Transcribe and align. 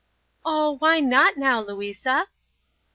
"Oh, 0.43 0.77
why 0.79 0.99
not 0.99 1.37
now, 1.37 1.61
Louisa?" 1.61 2.25